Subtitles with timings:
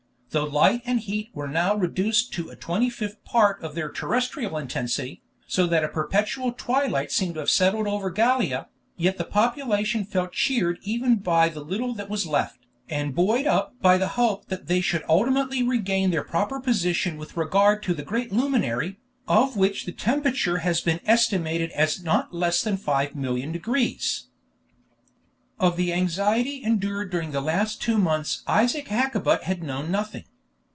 [0.33, 4.57] Though light and heat were now reduced to a twenty fifth part of their terrestrial
[4.57, 10.05] intensity, so that a perpetual twilight seemed to have settled over Gallia, yet the population
[10.05, 14.45] felt cheered even by the little that was left, and buoyed up by the hope
[14.47, 19.57] that they should ultimately regain their proper position with regard to the great luminary, of
[19.57, 24.27] which the temperature has been estimated as not less than 5,000,000 degrees.
[25.59, 30.23] Of the anxiety endured during the last two months Isaac Hakkabut had known nothing.